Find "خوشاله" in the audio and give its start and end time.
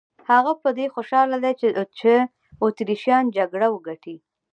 0.93-1.37